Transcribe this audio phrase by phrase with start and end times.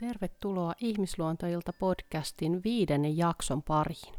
[0.00, 4.14] Tervetuloa Ihmisluontoilta podcastin viidennen jakson pariin.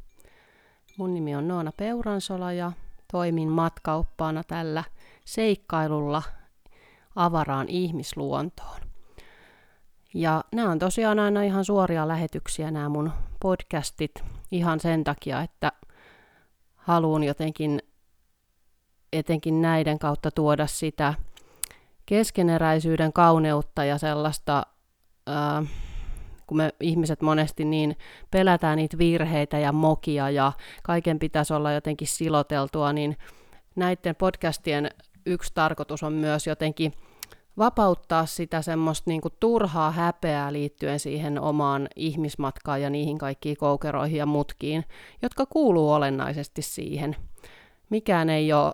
[0.97, 2.71] Mun nimi on Noona Peuransola ja
[3.11, 4.83] toimin matkaoppaana tällä
[5.25, 6.23] seikkailulla
[7.15, 8.79] avaraan ihmisluontoon.
[10.13, 15.71] Ja nämä on tosiaan aina ihan suoria lähetyksiä nämä mun podcastit ihan sen takia, että
[16.75, 17.81] haluan jotenkin
[19.13, 21.13] etenkin näiden kautta tuoda sitä
[22.05, 24.65] keskeneräisyyden kauneutta ja sellaista
[26.47, 27.95] kun me ihmiset monesti niin
[28.31, 30.51] pelätään niitä virheitä ja mokia ja
[30.83, 33.17] kaiken pitäisi olla jotenkin siloteltua, niin
[33.75, 34.89] näiden podcastien
[35.25, 36.93] yksi tarkoitus on myös jotenkin
[37.57, 44.17] vapauttaa sitä semmoista niin kuin turhaa häpeää liittyen siihen omaan ihmismatkaan ja niihin kaikkiin koukeroihin
[44.17, 44.85] ja mutkiin,
[45.21, 47.15] jotka kuuluu olennaisesti siihen.
[47.89, 48.73] Mikään ei ole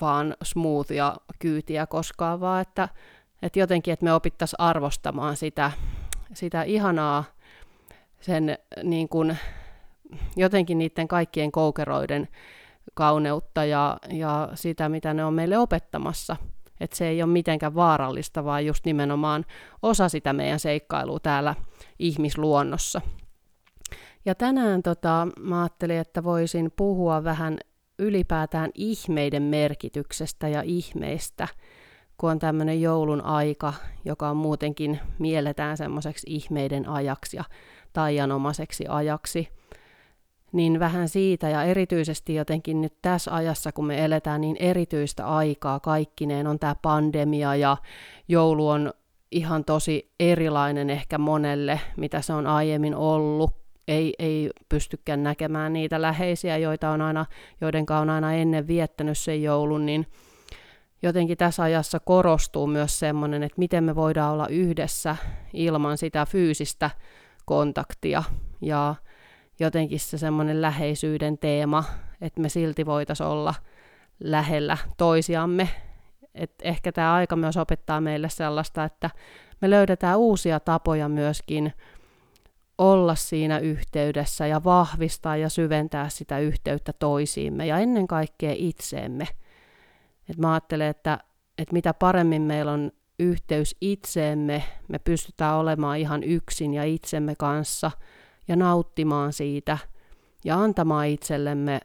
[0.00, 2.88] vaan smooth ja kyytiä koskaan, vaan että
[3.42, 5.70] että jotenkin, että me opittaisiin arvostamaan sitä,
[6.34, 7.24] sitä ihanaa,
[8.20, 9.38] sen niin kuin,
[10.36, 12.28] jotenkin niiden kaikkien koukeroiden
[12.94, 16.36] kauneutta ja, ja sitä, mitä ne on meille opettamassa.
[16.80, 19.44] Että se ei ole mitenkään vaarallista, vaan just nimenomaan
[19.82, 21.54] osa sitä meidän seikkailua täällä
[21.98, 23.00] ihmisluonnossa.
[24.24, 27.58] Ja tänään tota, mä ajattelin, että voisin puhua vähän
[27.98, 31.48] ylipäätään ihmeiden merkityksestä ja ihmeistä–
[32.22, 33.72] kun on tämmöinen joulun aika,
[34.04, 37.44] joka on muutenkin mielletään semmoiseksi ihmeiden ajaksi ja
[37.92, 39.48] taianomaiseksi ajaksi,
[40.52, 45.80] niin vähän siitä ja erityisesti jotenkin nyt tässä ajassa, kun me eletään niin erityistä aikaa
[45.80, 47.76] kaikkineen, on tämä pandemia ja
[48.28, 48.92] joulu on
[49.30, 53.50] ihan tosi erilainen ehkä monelle, mitä se on aiemmin ollut.
[53.88, 57.26] Ei, ei pystykään näkemään niitä läheisiä, joita on aina,
[57.60, 60.06] joiden on aina ennen viettänyt sen joulun, niin
[61.02, 65.16] jotenkin tässä ajassa korostuu myös semmoinen, että miten me voidaan olla yhdessä
[65.52, 66.90] ilman sitä fyysistä
[67.44, 68.22] kontaktia
[68.60, 68.94] ja
[69.60, 71.84] jotenkin se semmoinen läheisyyden teema,
[72.20, 73.54] että me silti voitaisiin olla
[74.20, 75.68] lähellä toisiamme.
[76.34, 79.10] Et ehkä tämä aika myös opettaa meille sellaista, että
[79.60, 81.72] me löydetään uusia tapoja myöskin
[82.78, 89.28] olla siinä yhteydessä ja vahvistaa ja syventää sitä yhteyttä toisiimme ja ennen kaikkea itseemme–
[90.28, 91.18] et mä ajattelen, että,
[91.58, 97.90] että mitä paremmin meillä on yhteys itseemme, me pystytään olemaan ihan yksin ja itsemme kanssa
[98.48, 99.78] ja nauttimaan siitä
[100.44, 101.80] ja antamaan itsellemme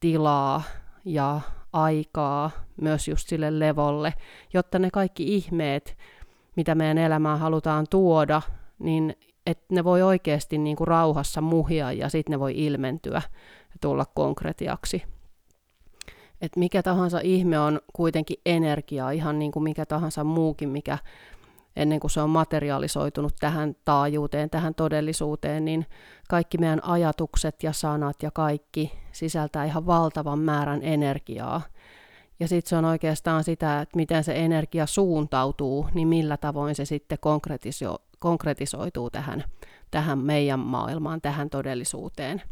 [0.00, 0.62] tilaa
[1.04, 1.40] ja
[1.72, 4.14] aikaa myös just sille levolle,
[4.54, 5.98] jotta ne kaikki ihmeet,
[6.56, 8.42] mitä meidän elämään halutaan tuoda,
[8.78, 9.16] niin
[9.46, 13.22] että ne voi oikeasti niin kuin rauhassa muhia ja sitten ne voi ilmentyä
[13.68, 15.02] ja tulla konkretiaksi
[16.40, 20.98] että mikä tahansa ihme on kuitenkin energiaa, ihan niin kuin mikä tahansa muukin, mikä
[21.76, 25.86] ennen kuin se on materialisoitunut tähän taajuuteen, tähän todellisuuteen, niin
[26.28, 31.60] kaikki meidän ajatukset ja sanat ja kaikki sisältää ihan valtavan määrän energiaa.
[32.40, 36.84] Ja sitten se on oikeastaan sitä, että miten se energia suuntautuu, niin millä tavoin se
[36.84, 39.44] sitten konkretiso- konkretisoituu tähän,
[39.90, 42.42] tähän meidän maailmaan, tähän todellisuuteen.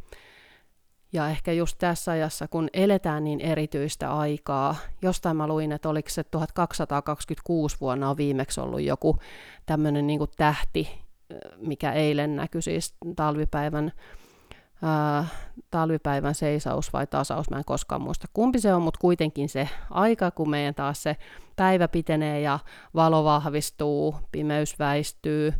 [1.15, 6.09] Ja ehkä just tässä ajassa, kun eletään niin erityistä aikaa, jostain mä luin, että oliko
[6.09, 9.19] se 1226 vuonna on viimeksi ollut joku
[9.67, 10.91] tämmöinen niin tähti,
[11.57, 13.93] mikä eilen näkyi siis talvipäivän,
[14.83, 15.27] ää,
[15.71, 20.31] talvipäivän seisaus vai tasaus, mä en koskaan muista kumpi se on, mutta kuitenkin se aika,
[20.31, 21.17] kun meidän taas se
[21.57, 22.59] päivä pitenee ja
[22.95, 25.55] valo vahvistuu, pimeys väistyy,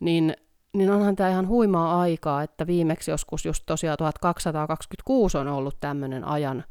[0.00, 0.36] niin
[0.72, 6.24] niin onhan tämä ihan huimaa aikaa, että viimeksi joskus just tosiaan 1226 on ollut tämmöinen
[6.24, 6.64] ajan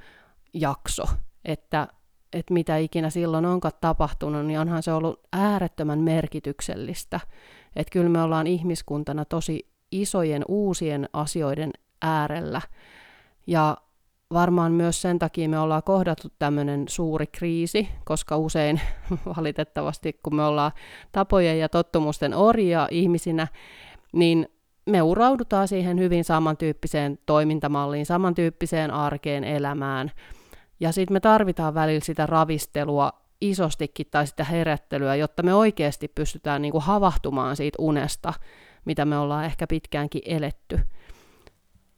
[0.54, 1.04] jakso,
[1.46, 1.88] että,
[2.34, 7.20] että mitä ikinä silloin onkaan tapahtunut, niin onhan se ollut äärettömän merkityksellistä.
[7.76, 11.72] Että kyllä me ollaan ihmiskuntana tosi isojen uusien asioiden
[12.02, 12.62] äärellä.
[13.48, 13.78] Ja
[14.34, 18.82] varmaan myös sen takia me ollaan kohdattu tämmöinen suuri kriisi, koska usein
[19.38, 20.72] valitettavasti, kun me ollaan
[21.12, 23.48] tapojen ja tottumusten orjia ihmisinä,
[24.12, 24.48] niin
[24.86, 30.12] me uraudutaan siihen hyvin samantyyppiseen toimintamalliin, samantyyppiseen arkeen, elämään.
[30.80, 36.62] Ja sitten me tarvitaan välillä sitä ravistelua isostikin tai sitä herättelyä, jotta me oikeasti pystytään
[36.62, 38.34] niinku havahtumaan siitä unesta,
[38.86, 40.80] mitä me ollaan ehkä pitkäänkin eletty.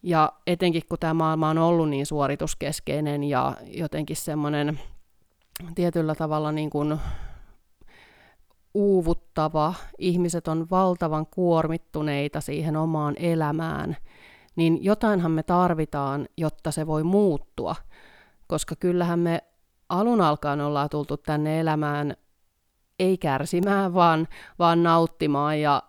[0.04, 4.80] Ja etenkin kun tämä maailma on ollut niin suorituskeskeinen ja jotenkin semmoinen
[5.76, 7.00] tietyllä tavalla niin kuin
[8.74, 13.98] uuvuttava, ihmiset on valtavan kuormittuneita siihen omaan elämään,
[14.56, 17.76] niin jotainhan me tarvitaan, jotta se voi muuttua.
[18.48, 19.44] Koska kyllähän me
[19.90, 22.16] alun alkaen ollaan tultu tänne elämään
[23.00, 24.28] ei kärsimään, vaan,
[24.60, 25.84] vaan nauttimaan ja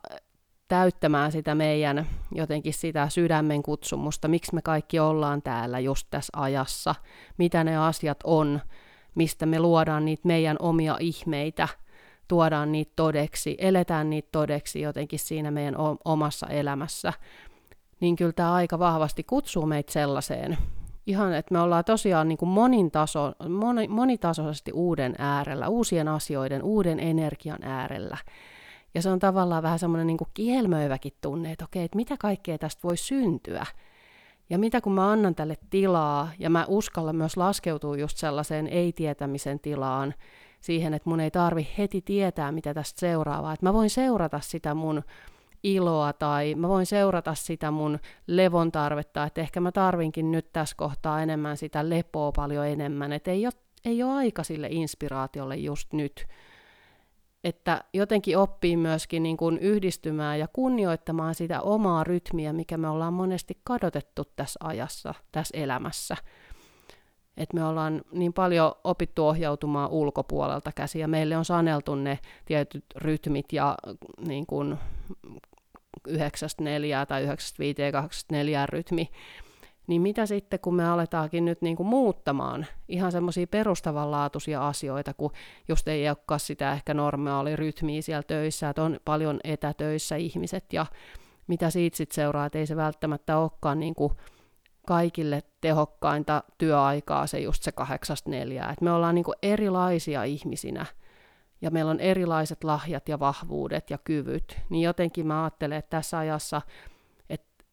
[0.68, 6.94] täyttämään sitä meidän jotenkin sitä sydämen kutsumusta, miksi me kaikki ollaan täällä just tässä ajassa,
[7.38, 8.60] mitä ne asiat on,
[9.14, 11.68] mistä me luodaan niitä meidän omia ihmeitä,
[12.28, 15.74] tuodaan niitä todeksi, eletään niitä todeksi jotenkin siinä meidän
[16.04, 17.12] omassa elämässä,
[18.00, 20.58] niin kyllä tämä aika vahvasti kutsuu meitä sellaiseen.
[21.06, 26.62] Ihan, että me ollaan tosiaan niin kuin monin taso, moni, monitasoisesti uuden äärellä, uusien asioiden,
[26.62, 28.16] uuden energian äärellä.
[28.94, 32.80] Ja se on tavallaan vähän semmoinen niin kielmöiväkin tunne, että okei, että mitä kaikkea tästä
[32.84, 33.66] voi syntyä.
[34.50, 39.60] Ja mitä kun mä annan tälle tilaa, ja mä uskallan myös laskeutua just sellaiseen ei-tietämisen
[39.60, 40.14] tilaan,
[40.64, 43.52] siihen, että mun ei tarvi heti tietää, mitä tästä seuraavaa.
[43.52, 45.02] Että mä voin seurata sitä mun
[45.62, 50.76] iloa tai mä voin seurata sitä mun levon tarvetta, että ehkä mä tarvinkin nyt tässä
[50.76, 53.52] kohtaa enemmän sitä lepoa paljon enemmän, että ei ole,
[53.84, 56.26] ei ole aika sille inspiraatiolle just nyt.
[57.44, 63.12] Että jotenkin oppii myöskin niin kuin yhdistymään ja kunnioittamaan sitä omaa rytmiä, mikä me ollaan
[63.12, 66.16] monesti kadotettu tässä ajassa, tässä elämässä.
[67.36, 71.00] Että me ollaan niin paljon opittu ohjautumaan ulkopuolelta käsiä.
[71.00, 73.76] ja meille on saneltu ne tietyt rytmit ja
[74.26, 74.78] niin kuin
[76.08, 76.12] 9-4
[77.08, 77.28] tai 9-5
[77.92, 78.26] 2
[78.66, 79.10] rytmi,
[79.86, 85.32] niin mitä sitten, kun me aletaankin nyt niin kuin muuttamaan ihan semmoisia perustavanlaatuisia asioita, kun
[85.68, 90.86] just ei olekaan sitä ehkä normaalirytmiä siellä töissä, että on paljon etätöissä ihmiset ja
[91.46, 94.12] mitä siitä sitten seuraa, että ei se välttämättä olekaan niin kuin
[94.86, 98.70] kaikille tehokkainta työaikaa se just se kahdeksasta neljää.
[98.72, 100.86] Et me ollaan niin erilaisia ihmisinä–
[101.64, 106.18] ja meillä on erilaiset lahjat ja vahvuudet ja kyvyt, niin jotenkin mä ajattelen, että tässä
[106.18, 106.62] ajassa,
[107.30, 107.64] että,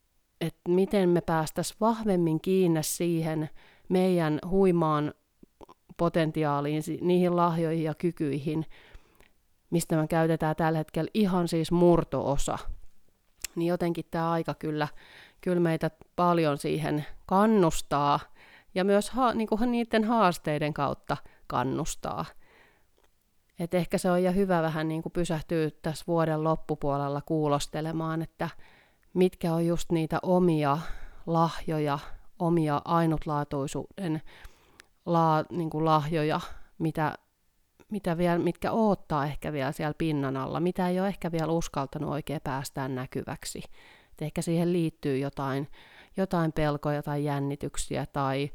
[0.41, 3.49] että miten me päästäisiin vahvemmin kiinni siihen
[3.89, 5.13] meidän huimaan
[5.97, 8.65] potentiaaliin, niihin lahjoihin ja kykyihin,
[9.69, 12.57] mistä me käytetään tällä hetkellä ihan siis murtoosa,
[13.55, 14.87] niin jotenkin tämä aika kyllä,
[15.41, 18.19] kyllä meitä paljon siihen kannustaa
[18.75, 21.17] ja myös ha, niin kuin niiden haasteiden kautta
[21.47, 22.25] kannustaa.
[23.59, 28.49] Et ehkä se on ja hyvä vähän niin kuin pysähtyä tässä vuoden loppupuolella kuulostelemaan, että
[29.13, 30.77] mitkä on just niitä omia
[31.25, 31.99] lahjoja,
[32.39, 34.21] omia ainutlaatuisuuden
[35.05, 36.39] la, niin kuin lahjoja,
[36.77, 37.15] mitä,
[37.91, 42.09] mitä vielä, mitkä odottaa ehkä vielä siellä pinnan alla, mitä ei ole ehkä vielä uskaltanut
[42.09, 43.63] oikein päästään näkyväksi.
[44.21, 45.67] Et ehkä siihen liittyy jotain,
[46.17, 48.49] jotain pelkoja tai jännityksiä tai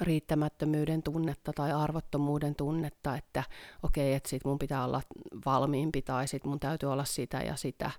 [0.00, 3.44] riittämättömyyden tunnetta tai arvottomuuden tunnetta, että
[3.82, 5.02] okei, okay, että sit mun pitää olla
[5.46, 7.90] valmiimpi tai sit mun täytyy olla sitä ja sitä.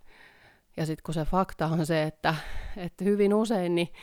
[0.78, 2.36] Ja sitten kun se fakta on se, että,
[2.78, 3.94] että hyvin usein niin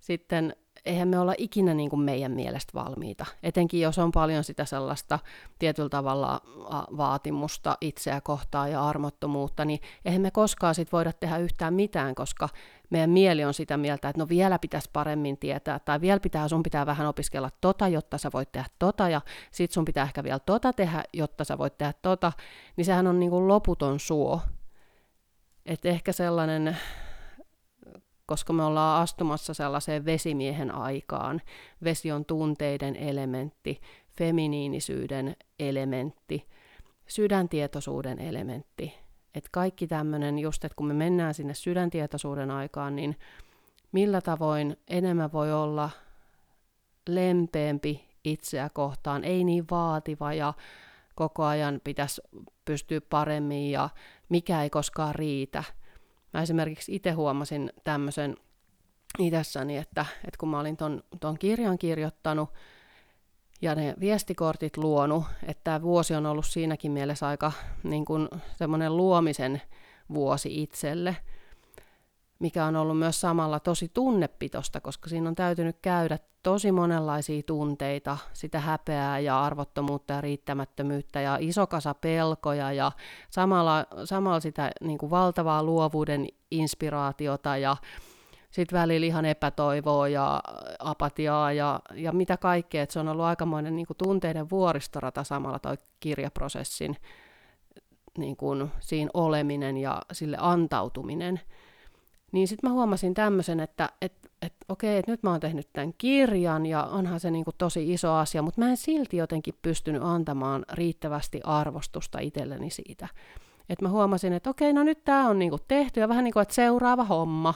[0.00, 3.26] sitten eihän me olla ikinä niin kuin meidän mielestä valmiita.
[3.42, 5.18] Etenkin jos on paljon sitä sellaista
[5.58, 6.40] tietyllä tavalla
[6.96, 12.48] vaatimusta itseä kohtaan ja armottomuutta, niin eihän me koskaan sit voida tehdä yhtään mitään, koska
[12.90, 16.62] meidän mieli on sitä mieltä, että no vielä pitäisi paremmin tietää, tai vielä pitää, sun
[16.62, 19.20] pitää vähän opiskella tota, jotta sä voit tehdä tota, ja
[19.50, 22.32] sit sun pitää ehkä vielä tota tehdä, jotta sä voit tehdä tota,
[22.76, 24.40] niin sehän on niin kuin loputon suo.
[25.66, 26.76] Että ehkä sellainen
[28.26, 31.40] koska me ollaan astumassa sellaiseen vesimiehen aikaan.
[31.84, 33.80] Vesi on tunteiden elementti,
[34.18, 36.48] feminiinisyyden elementti,
[37.06, 38.94] sydäntietoisuuden elementti.
[39.34, 43.16] Et kaikki tämmöinen, just että kun me mennään sinne sydäntietoisuuden aikaan, niin
[43.92, 45.90] millä tavoin enemmän voi olla
[47.08, 50.54] lempeämpi itseä kohtaan, ei niin vaativa ja
[51.14, 52.22] koko ajan pitäisi
[52.64, 53.88] pystyä paremmin ja
[54.28, 55.64] mikä ei koskaan riitä–
[56.32, 58.36] Mä esimerkiksi itse huomasin tämmöisen
[59.18, 62.50] itsessäni, että, että kun mä olin ton, ton kirjan kirjoittanut
[63.62, 68.96] ja ne viestikortit luonut, että tämä vuosi on ollut siinäkin mielessä aika niin kuin semmoinen
[68.96, 69.62] luomisen
[70.14, 71.16] vuosi itselle,
[72.42, 78.18] mikä on ollut myös samalla tosi tunnepitosta, koska siinä on täytynyt käydä tosi monenlaisia tunteita,
[78.32, 82.92] sitä häpeää ja arvottomuutta ja riittämättömyyttä ja iso kasa pelkoja ja
[83.30, 87.76] samalla, samalla sitä niin kuin valtavaa luovuuden inspiraatiota ja
[88.50, 90.42] sitten välillä ihan epätoivoa ja
[90.78, 92.82] apatiaa ja, ja mitä kaikkea.
[92.82, 96.96] Et se on ollut aikamoinen niin kuin tunteiden vuoristorata samalla toi kirjaprosessin
[98.18, 101.40] niin kuin siinä oleminen ja sille antautuminen.
[102.32, 105.94] Niin sitten mä huomasin tämmöisen, että et, et, okei, että nyt mä oon tehnyt tämän
[105.98, 110.64] kirjan ja onhan se niinku tosi iso asia, mutta mä en silti jotenkin pystynyt antamaan
[110.72, 113.08] riittävästi arvostusta itselleni siitä.
[113.68, 116.46] Että mä huomasin, että okei, no nyt tämä on niinku tehty ja vähän niin kuin,
[116.50, 117.54] seuraava homma.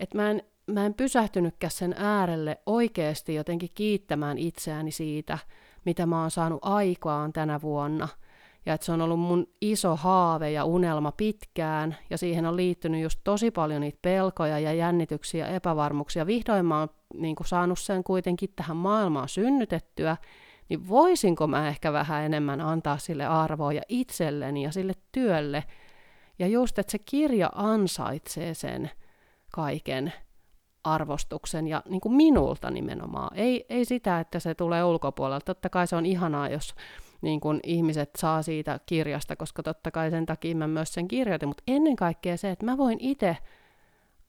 [0.00, 5.38] Että mä en, mä en pysähtynytkään sen äärelle oikeasti jotenkin kiittämään itseäni siitä,
[5.84, 8.08] mitä mä oon saanut aikaan tänä vuonna–
[8.66, 13.02] ja että se on ollut mun iso haave ja unelma pitkään, ja siihen on liittynyt
[13.02, 16.26] just tosi paljon niitä pelkoja ja jännityksiä ja epävarmuuksia.
[16.26, 20.16] Vihdoin mä oon niin saanut sen kuitenkin tähän maailmaan synnytettyä,
[20.68, 25.64] niin voisinko mä ehkä vähän enemmän antaa sille arvoa ja itselleni ja sille työlle.
[26.38, 28.90] Ja just, että se kirja ansaitsee sen
[29.52, 30.12] kaiken
[30.84, 33.36] arvostuksen ja niin kuin minulta nimenomaan.
[33.36, 35.44] Ei, ei sitä, että se tulee ulkopuolelta.
[35.44, 36.74] Totta kai se on ihanaa, jos
[37.22, 41.48] niin kuin ihmiset saa siitä kirjasta, koska totta kai sen takia mä myös sen kirjoitin,
[41.48, 43.36] mutta ennen kaikkea se, että mä voin itse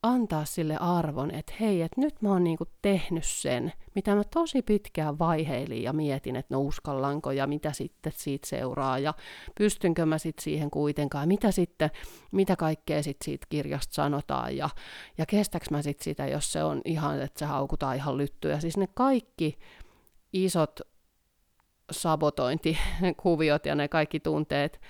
[0.03, 4.61] antaa sille arvon, että hei, että nyt mä oon niinku tehnyt sen, mitä mä tosi
[4.61, 9.13] pitkään vaiheilin ja mietin, että no uskallanko ja mitä sitten siitä seuraa ja
[9.57, 11.89] pystynkö mä sitten siihen kuitenkaan, mitä sitten,
[12.31, 14.69] mitä kaikkea sitten siitä kirjasta sanotaan ja,
[15.17, 18.59] ja kestäks mä sitten sitä, jos se on ihan, että se haukutaan ihan lyttyä.
[18.59, 19.57] Siis ne kaikki
[20.33, 20.79] isot
[21.91, 24.81] sabotointikuviot ja ne kaikki tunteet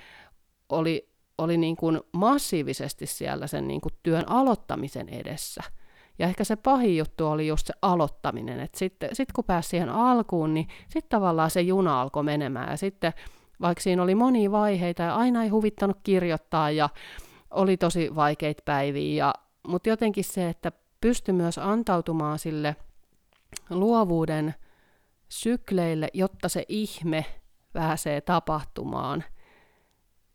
[0.70, 5.64] oli oli niin kuin massiivisesti siellä sen niin kuin työn aloittamisen edessä.
[6.20, 9.90] Ja ehkä se pahin juttu oli just se aloittaminen, että sitten sit kun pääsi siihen
[9.90, 12.72] alkuun, niin sitten tavallaan se juna alkoi menemään.
[12.72, 13.14] Ja sitten
[13.62, 16.90] vaikka siinä oli monia vaiheita ja aina ei huvittanut kirjoittaa ja
[17.52, 19.34] oli tosi vaikeita päiviä, ja,
[19.68, 22.76] mutta jotenkin se, että pystyi myös antautumaan sille
[23.70, 24.56] luovuuden
[25.30, 27.26] sykleille, jotta se ihme
[27.74, 29.24] pääsee tapahtumaan–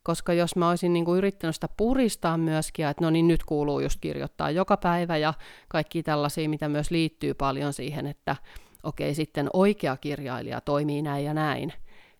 [0.02, 3.80] koska jos mä olisin niin kuin yrittänyt sitä puristaa myöskin, että no niin nyt kuuluu
[3.80, 5.34] just kirjoittaa joka päivä ja
[5.68, 8.36] kaikki tällaisia, mitä myös liittyy paljon siihen, että
[8.82, 11.72] okei sitten oikea kirjailija toimii näin ja näin,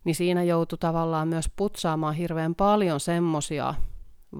[0.03, 3.73] niin siinä joutui tavallaan myös putsaamaan hirveän paljon semmosia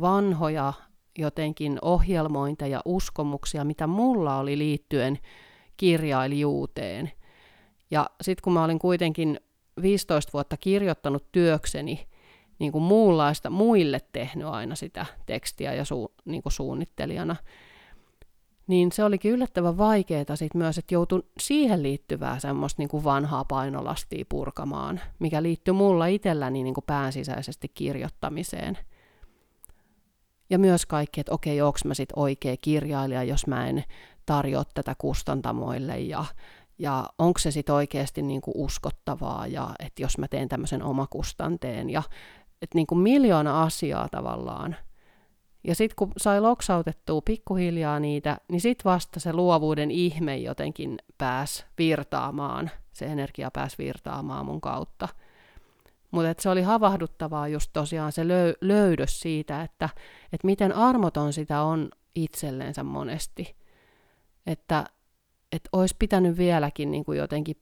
[0.01, 0.73] vanhoja
[1.17, 5.19] jotenkin ohjelmointeja, uskomuksia, mitä mulla oli liittyen
[5.77, 7.11] kirjailijuuteen.
[7.93, 9.39] Ja sitten kun mä olin kuitenkin
[9.81, 12.07] 15 vuotta kirjoittanut työkseni,
[12.59, 17.35] niin kuin muunlaista muille tehnyt aina sitä tekstiä ja su, niin kuin suunnittelijana,
[18.67, 23.45] niin se olikin yllättävän vaikeaa sit myös, että joutui siihen liittyvää semmoista niin kuin vanhaa
[23.45, 28.77] painolastia purkamaan, mikä liittyy mulla itselläni niin kuin päänsisäisesti kirjoittamiseen.
[30.49, 33.83] Ja myös kaikki, että okei, onko mä sitten oikea kirjailija, jos mä en
[34.25, 36.25] tarjoa tätä kustantamoille ja,
[36.79, 41.89] ja onko se sitten oikeasti niin kuin uskottavaa ja että jos mä teen tämmöisen omakustanteen
[41.89, 42.03] ja
[42.61, 44.75] että niin kuin miljoona asiaa tavallaan.
[45.67, 51.65] Ja sitten kun sai loksautettua pikkuhiljaa niitä, niin sitten vasta se luovuuden ihme jotenkin pääsi
[51.77, 55.07] virtaamaan, se energia pääsi virtaamaan mun kautta.
[56.11, 59.89] Mutta se oli havahduttavaa just tosiaan se löy- löydös siitä, että,
[60.33, 63.55] että miten armoton sitä on itsellensä monesti.
[64.47, 64.85] Että,
[65.53, 67.57] että olisi pitänyt vieläkin niin kuin jotenkin,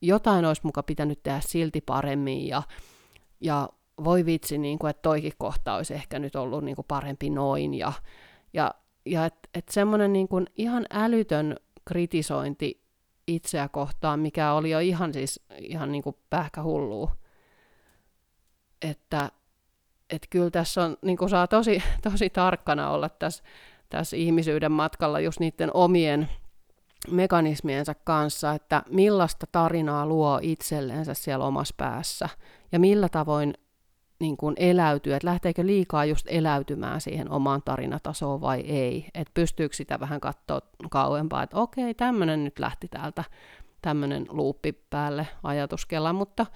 [0.00, 2.62] jotain olisi muka pitänyt tehdä silti paremmin ja,
[3.40, 3.68] ja
[4.04, 7.74] voi vitsi, niin kuin, että toikin kohta olisi ehkä nyt ollut niin kuin parempi noin.
[7.74, 7.92] Ja,
[8.52, 8.74] ja,
[9.06, 12.80] ja että et semmoinen niin kuin ihan älytön kritisointi
[13.26, 17.16] itseä kohtaan, mikä oli jo ihan siis ihan niin kuin pähkähullua.
[18.82, 19.30] Että
[20.10, 23.44] et kyllä tässä on, niin kuin saa tosi, tosi tarkkana olla tässä,
[23.88, 26.28] tässä ihmisyyden matkalla just niiden omien
[27.10, 32.28] mekanismiensa kanssa, että millaista tarinaa luo itsellensä siellä omassa päässä?
[32.72, 33.54] Ja millä tavoin
[34.18, 39.76] niin kuin eläytyy, että lähteekö liikaa just eläytymään siihen omaan tarinatasoon vai ei, että pystyykö
[39.76, 43.24] sitä vähän katsoa kauempaa, että okei, tämmöinen nyt lähti täältä,
[43.82, 46.46] tämmöinen luuppi päälle ajatuskella, mutta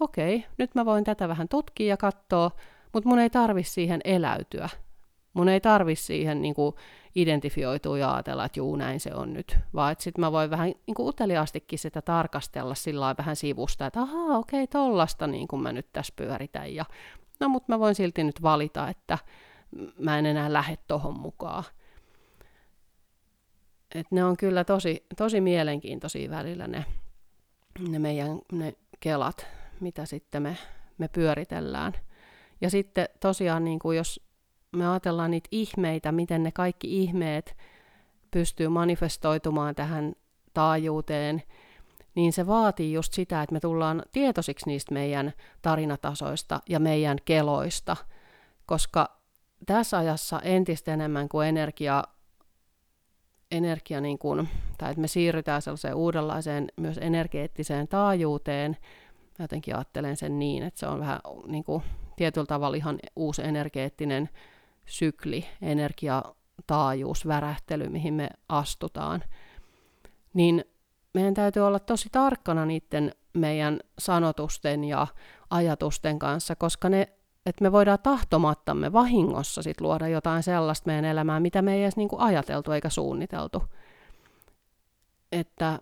[0.00, 2.50] okei, nyt mä voin tätä vähän tutkia ja katsoa,
[2.92, 4.68] mutta mun ei tarvi siihen eläytyä.
[5.34, 6.74] Mun ei tarvi siihen niin kuin,
[7.14, 10.94] identifioitua ja ajatella, että juu, näin se on nyt, vaan sitten mä voin vähän niin
[10.94, 15.92] kuin uteliaastikin sitä tarkastella sillä vähän sivusta, että ahaa, okei, tollasta niin kuin mä nyt
[15.92, 16.84] tässä pyöritän, ja
[17.40, 19.18] no, mutta mä voin silti nyt valita, että
[19.98, 21.64] mä en enää lähde tohon mukaan.
[23.94, 26.84] Et ne on kyllä tosi, tosi mielenkiintoisia välillä ne,
[27.88, 29.46] ne meidän ne kelat,
[29.80, 30.56] mitä sitten me,
[30.98, 31.92] me pyöritellään.
[32.60, 34.20] Ja sitten tosiaan, niin kuin jos
[34.74, 37.56] me ajatellaan niitä ihmeitä, miten ne kaikki ihmeet
[38.30, 40.12] pystyy manifestoitumaan tähän
[40.54, 41.42] taajuuteen,
[42.14, 47.96] niin se vaatii just sitä, että me tullaan tietoisiksi niistä meidän tarinatasoista ja meidän keloista,
[48.66, 49.18] koska
[49.66, 52.04] tässä ajassa entistä enemmän kuin energia,
[53.50, 58.76] energia niin kuin, tai että me siirrytään sellaiseen uudenlaiseen myös energeettiseen taajuuteen,
[59.38, 61.82] mä jotenkin ajattelen sen niin, että se on vähän niin kuin,
[62.16, 64.28] tietyllä tavalla ihan uusi energeettinen
[64.86, 69.24] sykli, energiataajuus, värähtely, mihin me astutaan,
[70.34, 70.64] niin
[71.14, 75.06] meidän täytyy olla tosi tarkkana niiden meidän sanotusten ja
[75.50, 77.08] ajatusten kanssa, koska ne,
[77.46, 81.96] että me voidaan tahtomattamme vahingossa sit luoda jotain sellaista meidän elämään, mitä me ei edes
[81.96, 83.62] niinku ajateltu eikä suunniteltu.
[85.32, 85.78] Että,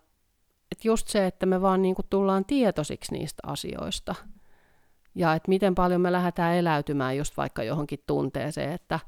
[0.73, 4.15] että just se, että me vaan niinku tullaan tietoisiksi niistä asioista.
[5.15, 9.01] Ja että miten paljon me lähdetään eläytymään just vaikka johonkin tunteeseen, että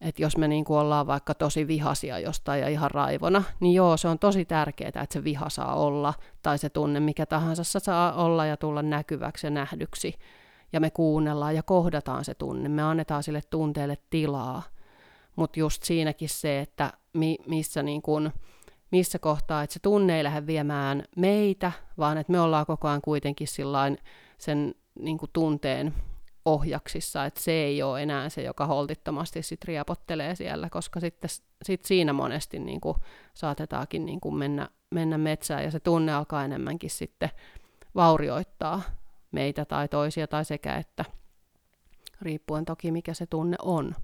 [0.00, 3.96] että jos me niin kuin ollaan vaikka tosi vihasia jostain ja ihan raivona, niin joo,
[3.96, 8.12] se on tosi tärkeää, että se viha saa olla, tai se tunne mikä tahansa saa
[8.12, 10.14] olla ja tulla näkyväksi ja nähdyksi.
[10.72, 14.62] Ja me kuunnellaan ja kohdataan se tunne, me annetaan sille tunteelle tilaa.
[15.36, 18.32] Mutta just siinäkin se, että mi, missä, niin kuin,
[18.90, 23.00] missä kohtaa, että se tunne ei lähde viemään meitä, vaan että me ollaan koko ajan
[23.00, 23.48] kuitenkin
[24.38, 25.94] sen niin kuin tunteen
[26.44, 31.30] ohjaksissa, että se ei ole enää se, joka holtittomasti sit riapottelee siellä, koska sitten
[31.62, 32.96] sit siinä monesti niin kuin
[33.34, 37.30] saatetaankin niin kuin mennä, mennä metsään ja se tunne alkaa enemmänkin sitten
[37.94, 38.82] vaurioittaa
[39.32, 41.04] meitä tai toisia tai sekä että,
[42.20, 43.94] riippuen toki mikä se tunne on.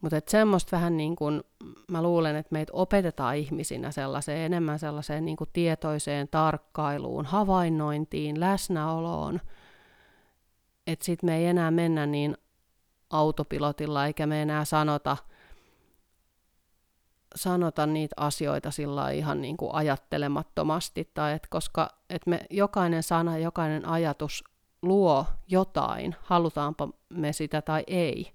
[0.00, 1.42] Mutta semmoista vähän niin kuin,
[1.88, 9.40] mä luulen, että meitä opetetaan ihmisinä sellaiseen, enemmän sellaiseen niin kuin tietoiseen tarkkailuun, havainnointiin, läsnäoloon–
[10.86, 12.36] että sitten me ei enää mennä niin
[13.10, 15.16] autopilotilla, eikä me enää sanota,
[17.34, 23.38] sanota niitä asioita sillä ihan niin kuin ajattelemattomasti, tai et koska et me jokainen sana,
[23.38, 24.44] jokainen ajatus
[24.82, 28.32] luo jotain, halutaanpa me sitä tai ei.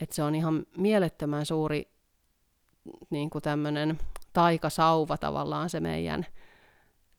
[0.00, 1.90] Et se on ihan mielettömän suuri
[3.10, 3.98] niin kuin tämmöinen
[4.32, 6.26] taikasauva tavallaan se meidän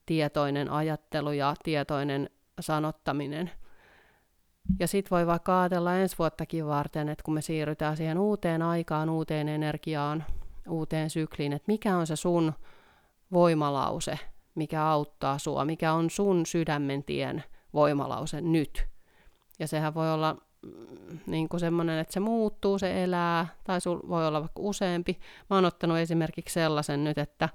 [0.06, 2.30] tietoinen ajattelu ja tietoinen
[2.60, 3.50] sanottaminen–
[4.78, 9.10] ja sitten voi vaikka ajatella ensi vuottakin varten, että kun me siirrytään siihen uuteen aikaan,
[9.10, 10.24] uuteen energiaan,
[10.68, 12.52] uuteen sykliin, että mikä on se sun
[13.32, 14.18] voimalause,
[14.54, 18.86] mikä auttaa sua, mikä on sun sydämen tien voimalause nyt.
[19.58, 24.00] Ja sehän voi olla mm, niin kuin semmoinen, että se muuttuu, se elää, tai sul
[24.08, 25.18] voi olla vaikka useampi.
[25.50, 27.48] Mä oon ottanut esimerkiksi sellaisen nyt, että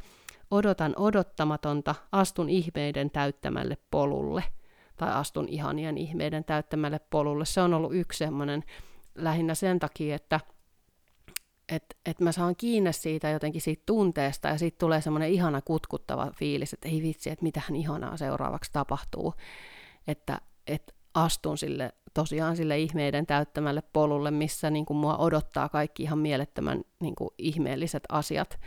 [0.52, 4.44] odotan odottamatonta, astun ihmeiden täyttämälle polulle–
[5.04, 7.46] tai astun ihanien ihmeiden täyttämälle polulle.
[7.46, 8.64] Se on ollut yksi semmoinen
[9.16, 10.40] lähinnä sen takia, että
[11.70, 16.32] et, et mä saan kiinni siitä jotenkin siitä tunteesta ja siitä tulee semmoinen ihana kutkuttava
[16.36, 19.34] fiilis, että ei vitsi, että mitähän ihanaa seuraavaksi tapahtuu.
[20.08, 26.04] Että et astun sille tosiaan sille ihmeiden täyttämälle polulle, missä niin kuin mua odottaa kaikki
[26.04, 28.60] ihan mielettömän niin kuin ihmeelliset asiat.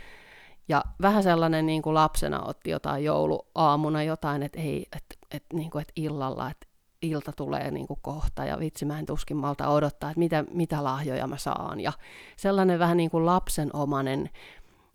[0.67, 5.77] Ja vähän sellainen niin kuin lapsena otti jotain jouluaamuna jotain, että ei, että että niinku,
[5.77, 6.67] et illalla, että
[7.01, 11.27] ilta tulee niinku kohta ja vitsi mä en tuskin malta odottaa, että mitä, mitä lahjoja
[11.27, 11.79] mä saan.
[11.79, 11.93] Ja
[12.37, 14.29] sellainen vähän niin kuin lapsenomainen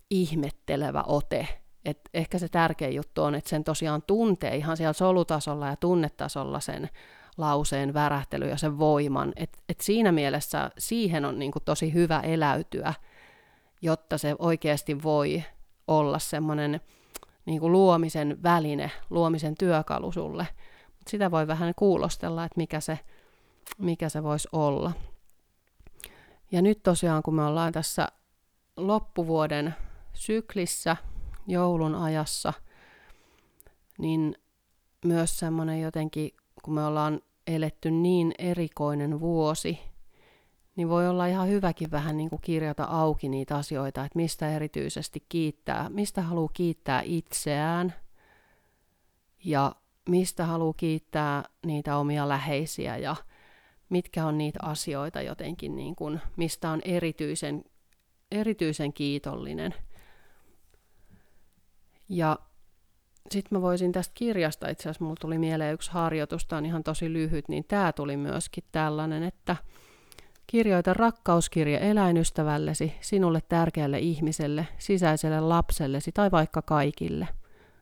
[0.09, 1.47] ihmettelevä ote.
[1.85, 6.59] Et ehkä se tärkein juttu on, että sen tosiaan tuntee ihan siellä solutasolla ja tunnetasolla
[6.59, 6.89] sen
[7.37, 9.33] lauseen värähtely ja sen voiman.
[9.35, 12.93] Et, et siinä mielessä siihen on niinku tosi hyvä eläytyä,
[13.81, 15.43] jotta se oikeasti voi
[15.87, 16.81] olla semmoinen
[17.45, 20.47] niin kuin luomisen väline, luomisen työkalu sulle.
[21.07, 22.99] Sitä voi vähän kuulostella, että mikä se,
[23.77, 24.91] mikä se voisi olla.
[26.51, 28.07] Ja nyt tosiaan, kun me ollaan tässä
[28.77, 29.75] loppuvuoden
[30.13, 30.97] syklissä,
[31.47, 32.53] joulun ajassa,
[33.97, 34.35] niin
[35.05, 36.31] myös semmoinen jotenkin,
[36.63, 39.79] kun me ollaan eletty niin erikoinen vuosi,
[40.75, 45.25] niin voi olla ihan hyväkin vähän niin kuin kirjata auki niitä asioita, että mistä erityisesti
[45.29, 47.93] kiittää, mistä haluaa kiittää itseään
[49.45, 49.75] ja
[50.09, 53.15] mistä haluaa kiittää niitä omia läheisiä ja
[53.89, 57.63] mitkä on niitä asioita jotenkin, niin kuin, mistä on erityisen,
[58.31, 59.73] erityisen kiitollinen.
[62.09, 62.39] Ja
[63.31, 66.83] sitten mä voisin tästä kirjasta, itse asiassa mulla tuli mieleen yksi harjoitus, tämä on ihan
[66.83, 69.55] tosi lyhyt, niin tämä tuli myöskin tällainen, että–
[70.47, 77.27] Kirjoita rakkauskirja eläinystävällesi, sinulle tärkeälle ihmiselle, sisäiselle lapsellesi tai vaikka kaikille.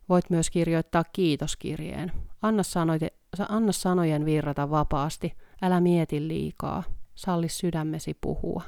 [0.09, 2.11] Voit myös kirjoittaa kiitoskirjeen.
[2.41, 3.13] Anna, sanoite,
[3.49, 6.83] anna sanojen virrata vapaasti, älä mieti liikaa,
[7.15, 8.61] salli sydämesi puhua.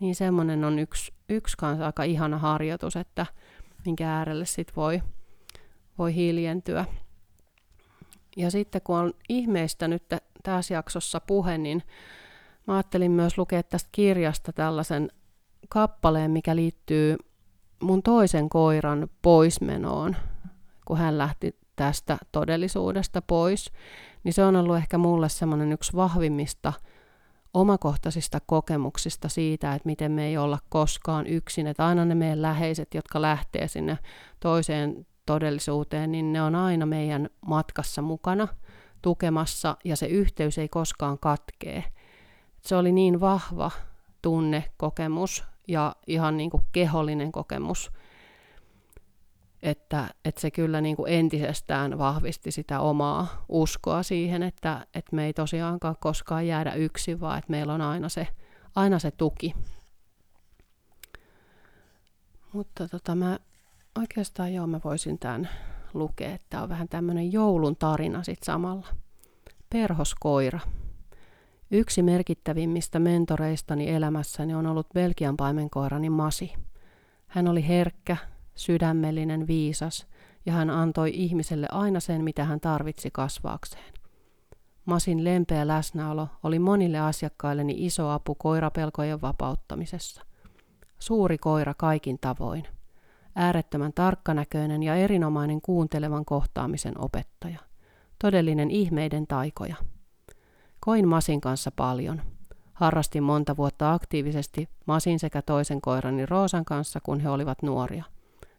[0.00, 3.26] Niin semmoinen on yksi, yksi kanssa aika ihana harjoitus, että
[3.84, 5.02] minkä äärelle sit voi,
[5.98, 6.84] voi hiljentyä.
[8.36, 10.02] Ja sitten kun on ihmeistä nyt
[10.42, 11.82] tässä jaksossa puhe, niin
[12.68, 15.10] Mä ajattelin myös lukea tästä kirjasta tällaisen
[15.68, 17.16] kappaleen, mikä liittyy
[17.82, 20.16] mun toisen koiran poismenoon,
[20.84, 23.72] kun hän lähti tästä todellisuudesta pois.
[24.24, 26.72] Niin se on ollut ehkä mulle semmoinen yksi vahvimmista
[27.54, 32.94] omakohtaisista kokemuksista siitä, että miten me ei olla koskaan yksin, että aina ne meidän läheiset,
[32.94, 33.98] jotka lähtee sinne
[34.40, 38.48] toiseen todellisuuteen, niin ne on aina meidän matkassa mukana
[39.02, 41.84] tukemassa ja se yhteys ei koskaan katkee.
[42.60, 43.70] Se oli niin vahva
[44.22, 47.92] tunne, kokemus ja ihan niin kuin kehollinen kokemus,
[49.62, 55.26] että, että se kyllä niin kuin entisestään vahvisti sitä omaa uskoa siihen, että, että me
[55.26, 58.28] ei tosiaankaan koskaan jäädä yksin, vaan että meillä on aina se,
[58.74, 59.54] aina se tuki.
[62.52, 63.38] Mutta tota, mä
[63.98, 65.48] oikeastaan joo, mä voisin tämän
[65.94, 66.38] lukea.
[66.50, 68.86] Tämä on vähän tämmöinen joulun tarina sitten samalla.
[69.70, 70.60] Perhoskoira.
[71.70, 76.52] Yksi merkittävimmistä mentoreistani elämässäni on ollut Belgian paimenkoirani Masi.
[77.26, 78.16] Hän oli herkkä,
[78.54, 80.06] sydämellinen, viisas
[80.46, 83.94] ja hän antoi ihmiselle aina sen, mitä hän tarvitsi kasvaakseen.
[84.84, 90.22] Masin lempeä läsnäolo oli monille asiakkailleni iso apu koirapelkojen vapauttamisessa.
[90.98, 92.64] Suuri koira kaikin tavoin.
[93.36, 97.58] Äärettömän tarkkanäköinen ja erinomainen kuuntelevan kohtaamisen opettaja.
[98.18, 99.76] Todellinen ihmeiden taikoja.
[100.80, 102.22] Koin Masin kanssa paljon.
[102.74, 108.04] Harrastin monta vuotta aktiivisesti Masin sekä toisen koirani Roosan kanssa, kun he olivat nuoria–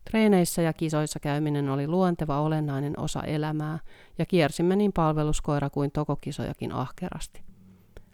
[0.09, 3.79] Treeneissä ja kisoissa käyminen oli luonteva olennainen osa elämää
[4.17, 7.41] ja kiersimme niin palveluskoira kuin tokokisojakin ahkerasti.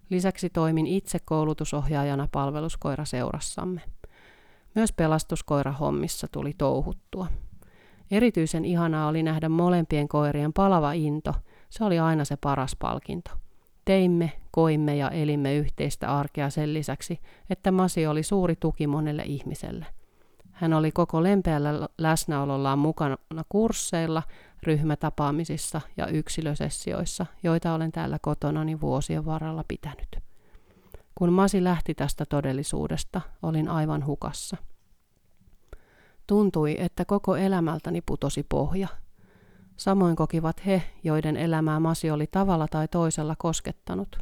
[0.10, 3.82] Lisäksi toimin itse koulutusohjaajana palveluskoiraseurassamme.
[4.76, 7.28] Myös pelastuskoirahommissa tuli touhuttua.
[8.12, 11.34] Erityisen ihanaa oli nähdä molempien koirien palava into.
[11.70, 13.32] Se oli aina se paras palkinto.
[13.86, 17.20] Teimme, koimme ja elimme yhteistä arkea sen lisäksi,
[17.50, 19.86] että Masi oli suuri tuki monelle ihmiselle.
[20.52, 23.18] Hän oli koko lempeällä läsnäolollaan mukana
[23.50, 24.24] kursseilla,
[24.64, 30.20] ryhmätapaamisissa ja yksilösessioissa, joita olen täällä kotonani vuosien varrella pitänyt.
[31.16, 34.58] Kun Masi lähti tästä todellisuudesta, olin aivan hukassa.
[36.28, 38.88] Tuntui, että koko elämältäni putosi pohja.
[39.78, 44.20] Samoin kokivat he, joiden elämää Masi oli tavalla tai toisella koskettanut.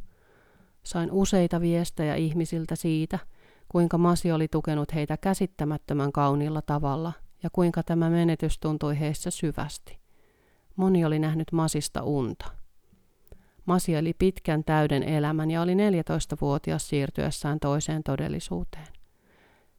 [0.83, 3.19] Sain useita viestejä ihmisiltä siitä–
[3.73, 7.13] kuinka Masi oli tukenut heitä käsittämättömän kauniilla tavalla
[7.43, 9.99] ja kuinka tämä menetys tuntui heissä syvästi.
[10.75, 12.45] Moni oli nähnyt Masista unta.
[13.65, 18.87] Masi eli pitkän täyden elämän ja oli 14-vuotias siirtyessään toiseen todellisuuteen.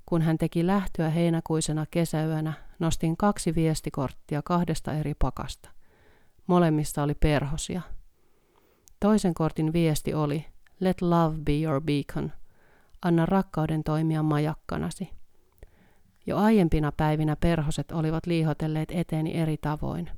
[0.07, 5.71] Kun hän teki lähtöä heinäkuisena kesäyönä, nostin kaksi viestikorttia kahdesta eri pakasta.
[6.47, 7.83] Molemmista oli perhosia.
[9.01, 10.47] Toisen kortin viesti oli
[10.81, 12.33] Let love be your beacon–
[13.05, 15.11] anna rakkauden toimia majakkanasi.
[16.27, 20.11] Jo aiempina päivinä perhoset olivat liihotelleet eteeni eri tavoin.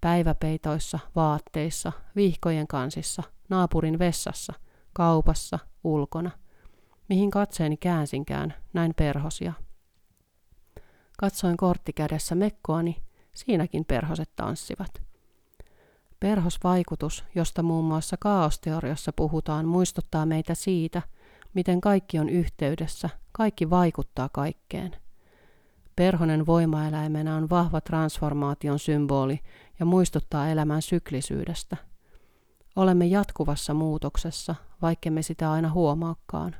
[0.00, 4.52] Päiväpeitoissa, vaatteissa, vihkojen kansissa, naapurin vessassa,
[4.92, 6.30] kaupassa, ulkona.
[7.12, 9.52] Mihin katseeni käänsinkään, näin perhosia.
[11.18, 13.02] Katsoin korttikädessä mekkoani,
[13.34, 15.02] siinäkin perhoset tanssivat.
[16.20, 21.02] Perhosvaikutus, josta muun muassa kaosteoriassa puhutaan, muistuttaa meitä siitä,
[21.54, 24.96] miten kaikki on yhteydessä, kaikki vaikuttaa kaikkeen.
[25.96, 29.40] Perhonen voimaeläimenä on vahva transformaation symboli
[29.80, 31.76] ja muistuttaa elämän syklisyydestä.
[32.76, 36.56] Olemme jatkuvassa muutoksessa, vaikkemme sitä aina huomaakaan.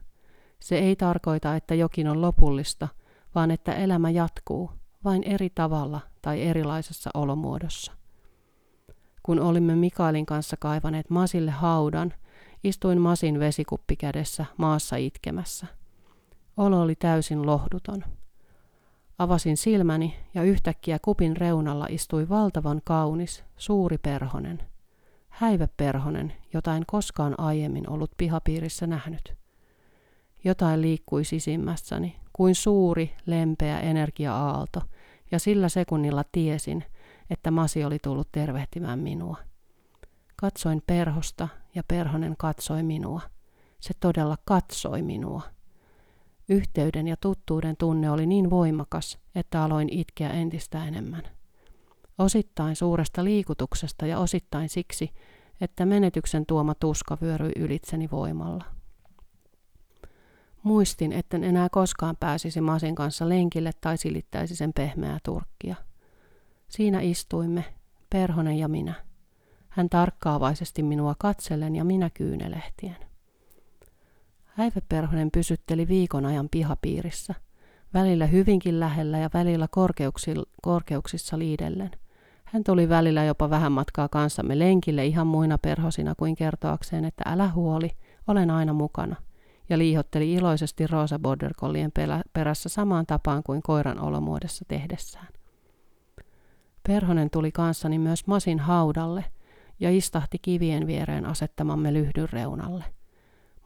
[0.63, 2.89] Se ei tarkoita, että jokin on lopullista,
[3.35, 4.71] vaan että elämä jatkuu,
[5.05, 7.93] vain eri tavalla tai erilaisessa olomuodossa.
[9.23, 12.15] Kun olimme Mikaelin kanssa kaivaneet Masille haudan,
[12.65, 15.67] Istuin Masin vesikuppi kädessä maassa itkemässä.
[16.57, 18.05] Olo oli täysin lohduton.
[19.19, 24.63] Avasin silmäni ja yhtäkkiä kupin reunalla istui valtavan kaunis, suuri perhonen.
[25.29, 29.42] Häiväperhonen, jota en koskaan aiemmin ollut pihapiirissä nähnyt.
[30.45, 34.83] Jotain liikkui sisimmässäni, kuin suuri, lempeä energia-aalto,
[35.31, 36.85] ja sillä sekunnilla tiesin,
[37.31, 39.37] että Masi oli tullut tervehtimään minua.
[40.37, 43.21] Katsoin perhosta ja perhonen katsoi minua.
[43.81, 45.43] Se todella katsoi minua.
[46.49, 51.23] Yhteyden ja tuttuuden tunne oli niin voimakas, että aloin itkeä entistä enemmän.
[52.19, 55.11] Osittain suuresta liikutuksesta ja osittain siksi,
[55.61, 58.65] että menetyksen tuoma tuska vyöryi ylitseni voimalla.
[60.63, 65.77] Muistin, etten enää koskaan pääsisi Masin kanssa lenkille tai silittäisi sen pehmeää turkkia.
[66.69, 67.65] Siinä istuimme,
[68.11, 68.95] Perhonen ja minä.
[69.69, 72.97] Hän tarkkaavaisesti minua katsellen ja minä kyynelehtien.
[74.45, 77.35] Häiveperhonen pysytteli viikon ajan pihapiirissä,
[77.95, 79.69] välillä hyvinkin lähellä ja välillä
[80.63, 81.91] korkeuksissa liidellen.
[82.45, 87.49] Hän tuli välillä jopa vähän matkaa kanssamme lenkille ihan muina perhosina kuin kertoakseen, että älä
[87.49, 87.91] huoli,
[88.27, 89.17] olen aina mukana,
[89.73, 91.93] ja liihotteli iloisesti Rosa Border Collien
[92.33, 95.29] perässä samaan tapaan kuin koiran olomuodossa tehdessään.
[96.89, 99.25] Perhonen tuli kanssani myös Masin haudalle
[99.81, 102.85] ja istahti kivien viereen asettamamme lyhdyn reunalle.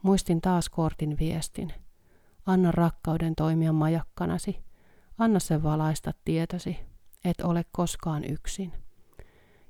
[0.01, 1.73] Muistin taas kortin viestin.
[2.45, 4.59] Anna rakkauden toimia majakkanasi.
[5.17, 6.77] Anna sen valaista tietäsi,
[7.25, 8.73] et ole koskaan yksin.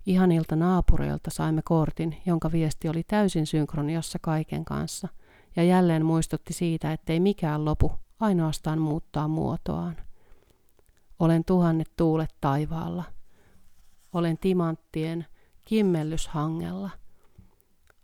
[0.06, 5.08] Ihanilta naapureilta saimme kortin, jonka viesti oli täysin synkroniassa kaiken kanssa,
[5.58, 9.98] ja jälleen muistutti siitä, ettei mikään lopu, ainoastaan muuttaa muotoaan.
[11.20, 13.04] Olen tuhannet tuulet taivaalla.
[14.14, 15.26] Olen timanttien
[15.66, 16.90] kimmellyshangella.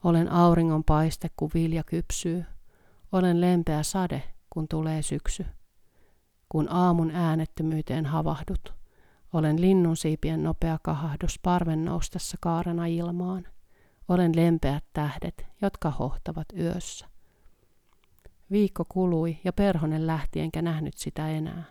[0.03, 2.45] Olen auringon paiste, kun vilja kypsyy.
[3.11, 5.45] Olen lempeä sade, kun tulee syksy.
[6.49, 8.73] Kun aamun äänettömyyteen havahdut,
[9.33, 13.47] olen linnun siipien nopea kahahdus parven noustessa kaarena ilmaan.
[14.07, 17.12] Olen lempeät tähdet, jotka hohtavat yössä.
[18.51, 21.63] Viikko kului ja perhonen lähti enkä nähnyt sitä enää.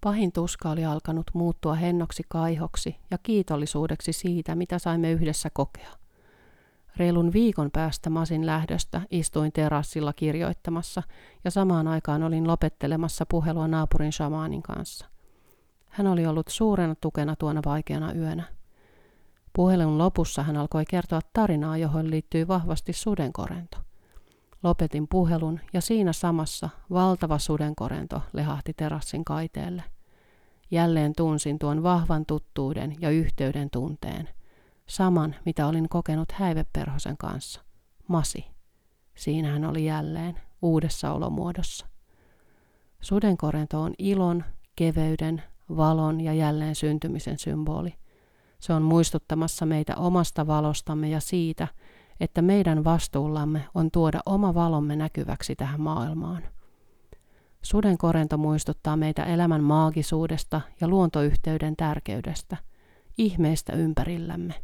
[0.00, 5.90] Pahin tuska oli alkanut muuttua hennoksi kaihoksi ja kiitollisuudeksi siitä, mitä saimme yhdessä kokea.
[6.96, 11.02] Reilun viikon päästä Masin lähdöstä istuin terassilla kirjoittamassa
[11.44, 15.06] ja samaan aikaan olin lopettelemassa puhelua naapurin shamaanin kanssa.
[15.88, 18.44] Hän oli ollut suurena tukena tuona vaikeana yönä.
[19.52, 23.78] Puhelun lopussa hän alkoi kertoa tarinaa, johon liittyi vahvasti sudenkorento.
[24.62, 29.82] Lopetin puhelun ja siinä samassa valtava sudenkorento lehahti terassin kaiteelle.
[30.70, 34.28] Jälleen tunsin tuon vahvan tuttuuden ja yhteyden tunteen.
[34.86, 37.60] Saman, mitä olin kokenut häiveperhosen kanssa.
[38.08, 38.44] Masi.
[39.16, 41.86] Siinä hän oli jälleen, uudessa olomuodossa.
[43.00, 44.44] Sudenkorento on ilon,
[44.76, 45.42] keveyden,
[45.76, 47.94] valon ja jälleen syntymisen symboli.
[48.58, 51.68] Se on muistuttamassa meitä omasta valostamme ja siitä,
[52.20, 56.42] että meidän vastuullamme on tuoda oma valomme näkyväksi tähän maailmaan.
[57.62, 62.56] Suden korento muistuttaa meitä elämän maagisuudesta ja luontoyhteyden tärkeydestä,
[63.18, 64.54] ihmeistä ympärillämme.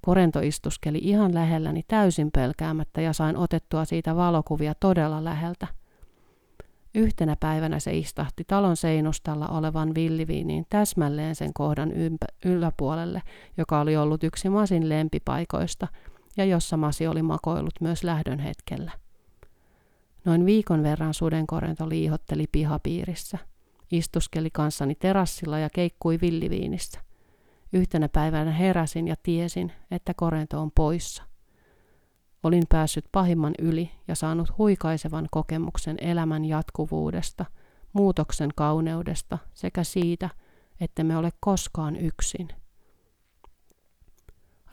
[0.00, 5.66] Korento istuskeli ihan lähelläni täysin pelkäämättä ja sain otettua siitä valokuvia todella läheltä.
[6.94, 13.22] Yhtenä päivänä se istahti talon seinustalla olevan villiviiniin täsmälleen sen kohdan ympä- yläpuolelle,
[13.56, 15.88] joka oli ollut yksi Masin lempipaikoista–
[16.36, 18.92] ja jossa Masi oli makoillut myös lähdön hetkellä.
[20.24, 23.38] Noin viikon verran sudenkorento liihotteli pihapiirissä.
[23.92, 27.00] Istuskeli kanssani terassilla ja keikkui villiviinissä.
[27.72, 31.22] Yhtenä päivänä heräsin ja tiesin, että korento on poissa.
[32.42, 37.44] Olin päässyt pahimman yli ja saanut huikaisevan kokemuksen elämän jatkuvuudesta,
[37.92, 40.30] muutoksen kauneudesta sekä siitä,
[40.80, 42.48] että me ole koskaan yksin–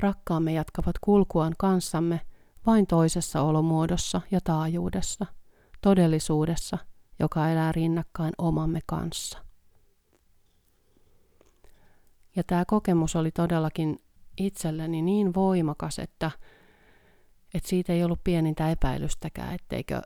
[0.02, 2.22] rakkaamme jatkavat kulkuaan kanssamme
[2.66, 5.26] vain toisessa olomuodossa ja taajuudessa,
[5.82, 6.78] todellisuudessa,
[7.20, 9.40] joka elää rinnakkain omamme kanssa.
[12.36, 14.02] Ja tämä kokemus oli todellakin
[14.38, 16.32] itselleni niin voimakas, että,
[17.54, 20.02] että siitä ei ollut pienintä epäilystäkään, etteikö,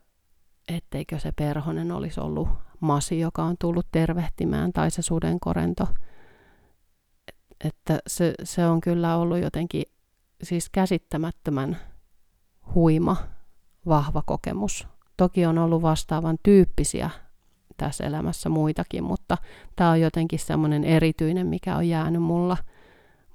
[0.67, 2.47] etteikö se perhonen olisi ollut
[2.79, 5.87] masi, joka on tullut tervehtimään, tai se sudenkorento–
[7.63, 9.83] että se, se on kyllä ollut jotenkin
[10.43, 11.77] siis käsittämättömän
[12.75, 13.17] huima,
[13.87, 14.87] vahva kokemus.
[15.17, 17.09] Toki on ollut vastaavan tyyppisiä
[17.77, 19.37] tässä elämässä muitakin, mutta
[19.75, 22.57] tämä on jotenkin semmoinen erityinen, mikä on jäänyt mulla,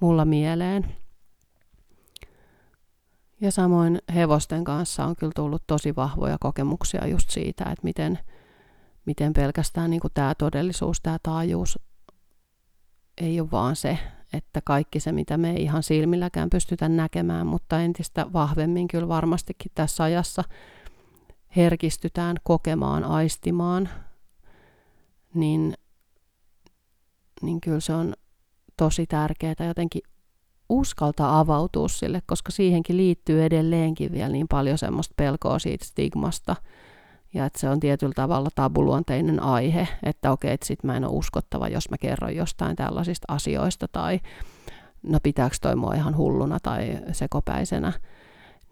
[0.01, 0.97] mulla mieleen.
[3.41, 8.19] Ja samoin hevosten kanssa on kyllä tullut tosi vahvoja kokemuksia just siitä, että miten,
[9.07, 11.79] miten pelkästään niin tämä todellisuus, tämä taajuus
[13.21, 13.99] ei ole vaan se,
[14.33, 19.73] että kaikki se, mitä me ei ihan silmilläkään pystytä näkemään, mutta entistä vahvemmin kyllä varmastikin
[19.75, 20.45] tässä ajassa
[21.57, 23.89] herkistytään kokemaan, aistimaan,
[25.35, 25.75] niin,
[27.43, 28.15] niin kyllä se on
[28.77, 30.03] tosi tärkeää jotenkin
[30.69, 36.57] uskaltaa avautua sille, koska siihenkin liittyy edelleenkin vielä niin paljon semmoista pelkoa siitä stigmasta,
[37.35, 41.13] ja että se on tietyllä tavalla tabuluonteinen aihe, että okei, että sit mä en ole
[41.13, 44.21] uskottava, jos mä kerron jostain tällaisista asioista, tai
[45.03, 47.93] no pitääkö toi mua ihan hulluna tai sekopäisenä,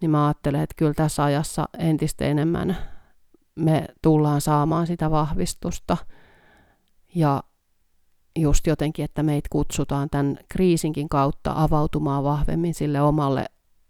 [0.00, 2.76] niin mä ajattelen, että kyllä tässä ajassa entistä enemmän
[3.54, 5.96] me tullaan saamaan sitä vahvistusta,
[7.14, 7.42] ja
[8.38, 13.46] just jotenkin, että meitä kutsutaan tämän kriisinkin kautta avautumaan vahvemmin sille omalle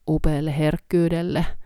[0.09, 1.46] upealle herkkyydelle–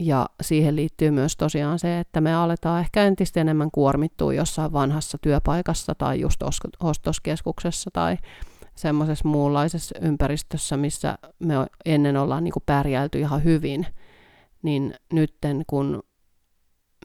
[0.00, 5.18] ja siihen liittyy myös tosiaan se, että me aletaan ehkä entistä enemmän kuormittua jossain vanhassa
[5.22, 6.40] työpaikassa tai just
[6.80, 8.16] ostoskeskuksessa tai
[8.74, 11.54] semmoisessa muunlaisessa ympäristössä, missä me
[11.84, 13.86] ennen ollaan niin kuin pärjäilty ihan hyvin,
[14.62, 16.02] niin nytten kun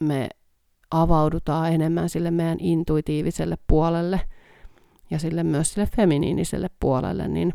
[0.01, 0.30] me
[0.91, 4.21] avaudutaan enemmän sille meidän intuitiiviselle puolelle,
[5.10, 7.54] ja sille myös sille feminiiniselle puolelle, niin,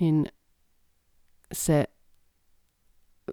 [0.00, 0.26] niin
[1.52, 1.84] se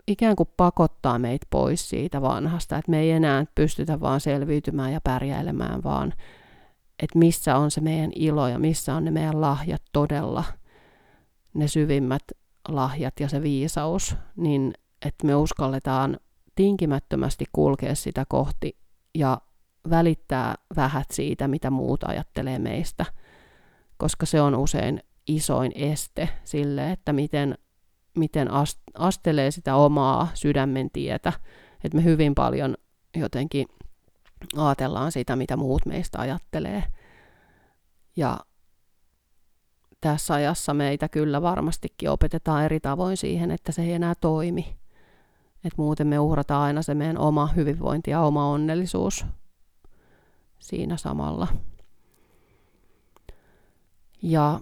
[0.07, 5.01] ikään kuin pakottaa meitä pois siitä vanhasta, että me ei enää pystytä vaan selviytymään ja
[5.03, 6.13] pärjäilemään, vaan
[6.99, 10.43] että missä on se meidän ilo ja missä on ne meidän lahjat todella,
[11.53, 12.23] ne syvimmät
[12.67, 14.73] lahjat ja se viisaus, niin
[15.05, 16.19] että me uskalletaan
[16.55, 18.77] tinkimättömästi kulkea sitä kohti
[19.15, 19.41] ja
[19.89, 23.05] välittää vähät siitä, mitä muut ajattelee meistä,
[23.97, 27.57] koska se on usein isoin este sille, että miten,
[28.17, 28.47] miten
[28.97, 31.33] astelee sitä omaa sydämen tietä,
[31.83, 32.75] että me hyvin paljon
[33.15, 33.67] jotenkin
[34.57, 36.83] ajatellaan sitä, mitä muut meistä ajattelee.
[38.15, 38.39] Ja
[40.01, 44.75] tässä ajassa meitä kyllä varmastikin opetetaan eri tavoin siihen, että se ei enää toimi.
[45.55, 49.25] että muuten me uhrataan aina se meidän oma hyvinvointi ja oma onnellisuus
[50.59, 51.47] siinä samalla.
[54.21, 54.59] Ja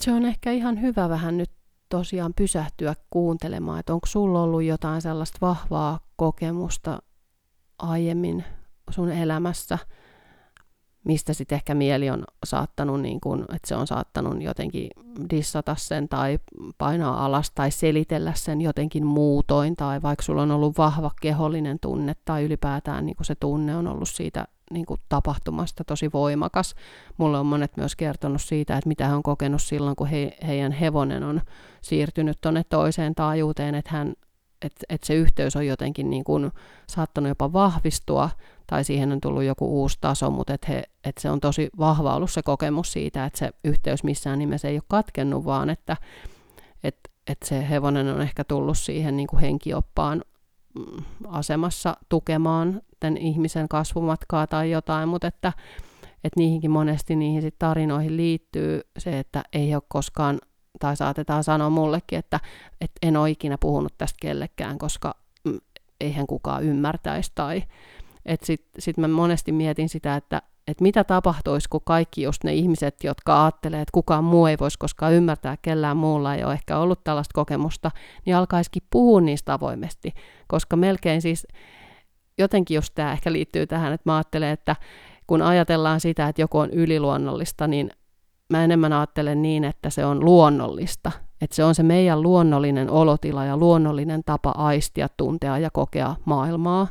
[0.00, 1.50] se on ehkä ihan hyvä vähän nyt
[1.88, 7.02] tosiaan pysähtyä kuuntelemaan, että onko sulla ollut jotain sellaista vahvaa kokemusta
[7.78, 8.44] aiemmin
[8.90, 9.78] sun elämässä–
[11.04, 14.90] mistä sitten ehkä mieli on saattanut, niin kun, että se on saattanut jotenkin
[15.30, 16.38] dissata sen tai
[16.78, 22.14] painaa alas tai selitellä sen jotenkin muutoin, tai vaikka sulla on ollut vahva kehollinen tunne
[22.24, 26.74] tai ylipäätään niin se tunne on ollut siitä niin kuin tapahtumasta tosi voimakas.
[27.16, 30.72] Mulle on monet myös kertonut siitä, että mitä hän on kokenut silloin, kun he, heidän
[30.72, 31.40] hevonen on
[31.80, 34.14] siirtynyt tuonne toiseen taajuuteen, että hän
[34.64, 36.50] että et se yhteys on jotenkin niin kuin
[36.88, 38.30] saattanut jopa vahvistua,
[38.66, 42.30] tai siihen on tullut joku uusi taso, mutta että et se on tosi vahva ollut
[42.30, 45.96] se kokemus siitä, että se yhteys missään nimessä ei ole katkennut, vaan että
[46.84, 46.96] et,
[47.26, 50.22] et se hevonen on ehkä tullut siihen niin kuin henkioppaan
[50.74, 55.52] mm, asemassa tukemaan tämän ihmisen kasvumatkaa tai jotain, mutta että,
[56.24, 60.38] että niihinkin monesti niihin sit tarinoihin liittyy se, että ei ole koskaan
[60.78, 62.40] tai saatetaan sanoa mullekin, että,
[62.80, 65.60] että en ole ikinä puhunut tästä kellekään, koska mm,
[66.00, 67.32] eihän kukaan ymmärtäisi.
[67.34, 67.62] Tai,
[68.42, 73.04] sitten sit mä monesti mietin sitä, että, että mitä tapahtuisi, kun kaikki just ne ihmiset,
[73.04, 77.04] jotka ajattelee, että kukaan muu ei voisi koskaan ymmärtää, kellään muulla ei ole ehkä ollut
[77.04, 77.90] tällaista kokemusta,
[78.26, 80.14] niin alkaisikin puhua niistä avoimesti,
[80.46, 81.46] koska melkein siis
[82.38, 84.76] jotenkin just tämä ehkä liittyy tähän, että mä ajattelen, että
[85.26, 87.90] kun ajatellaan sitä, että joku on yliluonnollista, niin
[88.52, 91.12] mä enemmän ajattelen niin, että se on luonnollista.
[91.40, 96.86] Että se on se meidän luonnollinen olotila ja luonnollinen tapa aistia, tuntea ja kokea maailmaa.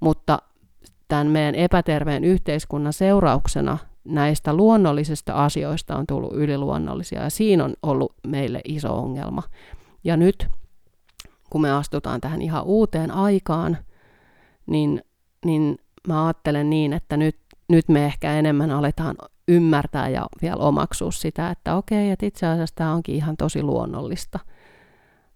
[0.00, 0.38] Mutta
[1.08, 8.14] tämän meidän epäterveen yhteiskunnan seurauksena näistä luonnollisista asioista on tullut yliluonnollisia ja siinä on ollut
[8.26, 9.42] meille iso ongelma.
[10.04, 10.48] Ja nyt,
[11.50, 13.78] kun me astutaan tähän ihan uuteen aikaan,
[14.66, 15.02] niin,
[15.44, 17.36] niin mä ajattelen niin, että nyt,
[17.68, 19.16] nyt me ehkä enemmän aletaan
[19.48, 24.38] ymmärtää ja vielä omaksua sitä, että okei, että itse asiassa tämä onkin ihan tosi luonnollista.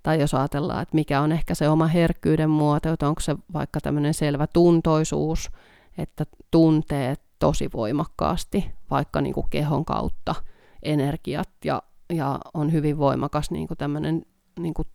[0.02, 3.80] Tai jos ajatellaan, että mikä on ehkä se oma herkkyyden muoto, että onko se vaikka
[3.80, 5.50] tämmöinen selvä tuntoisuus,
[5.98, 10.34] että tuntee tosi voimakkaasti vaikka niin kuin kehon kautta
[10.82, 14.26] energiat ja, ja on hyvin voimakas niin kuin tämmöinen,
[14.58, 14.88] niin kuin,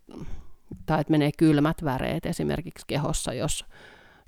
[0.86, 3.64] tai että menee kylmät väreet esimerkiksi kehossa, jos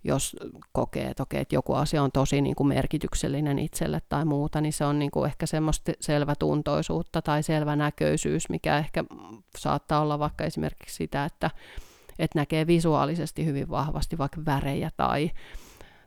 [0.06, 0.36] jos
[0.72, 4.72] kokee, että, okei, että joku asia on tosi niin kuin merkityksellinen itselle tai muuta, niin
[4.72, 9.04] se on niin kuin ehkä semmoista selvätuntoisuutta tai selvänäköisyys, mikä ehkä
[9.58, 11.50] saattaa olla vaikka esimerkiksi sitä, että,
[12.18, 15.30] että näkee visuaalisesti hyvin vahvasti vaikka värejä tai,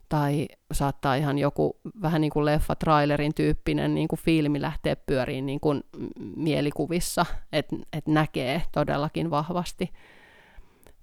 [0.08, 5.60] tai saattaa ihan joku vähän niin kuin leffa-trailerin tyyppinen niin kuin filmi lähteä pyöriin niin
[5.60, 5.82] kuin
[6.36, 9.92] mielikuvissa, että et näkee todellakin vahvasti.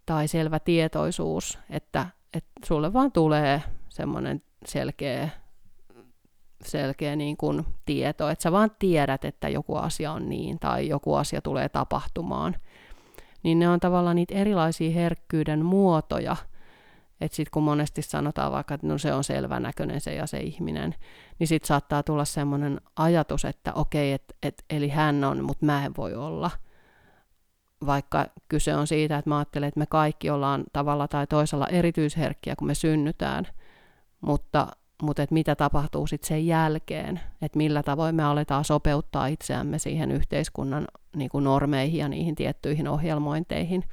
[0.06, 2.06] Tai selvä tietoisuus, että
[2.38, 5.30] että sulle vaan tulee semmoinen selkeä,
[6.64, 11.14] selkeä niin kuin tieto, että sä vaan tiedät, että joku asia on niin tai joku
[11.16, 12.56] asia tulee tapahtumaan.
[13.44, 16.36] Niin ne on tavallaan niitä erilaisia herkkyyden muotoja,
[17.22, 20.96] että sitten kun monesti sanotaan vaikka, että no se on selvänäköinen se ja se ihminen,
[21.40, 25.86] niin sitten saattaa tulla semmoinen ajatus, että okei, et, et, eli hän on, mutta mä
[25.86, 26.52] en voi olla–
[27.86, 32.56] vaikka kyse on siitä, että mä ajattelen, että me kaikki ollaan tavalla tai toisella erityisherkkiä,
[32.56, 33.48] kun me synnytään,
[34.22, 34.68] mutta,
[35.02, 40.12] mutta että mitä tapahtuu sitten sen jälkeen, että millä tavoin me aletaan sopeuttaa itseämme siihen
[40.12, 43.84] yhteiskunnan niin kuin normeihin ja niihin tiettyihin ohjelmointeihin,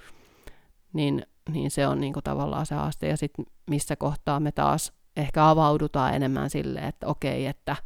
[0.92, 3.08] niin, niin se on niin kuin tavallaan se haaste.
[3.08, 7.76] Ja sitten missä kohtaa me taas ehkä avaudutaan enemmän sille, että okei, että–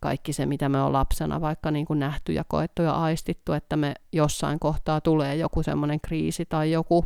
[0.00, 3.76] kaikki se, mitä me on lapsena vaikka niin kuin nähty ja koettu ja aistittu, että
[3.76, 7.04] me jossain kohtaa tulee joku semmoinen kriisi tai joku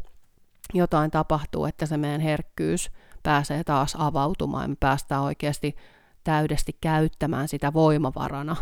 [0.75, 2.91] jotain tapahtuu, että se meidän herkkyys
[3.23, 5.77] pääsee taas avautumaan ja me päästään oikeasti
[6.25, 8.57] täydesti käyttämään sitä voimavarana.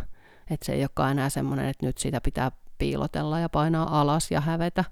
[0.51, 4.41] Että se ei olekaan enää semmoinen, että nyt sitä pitää piilotella ja painaa alas ja
[4.41, 4.85] hävetä.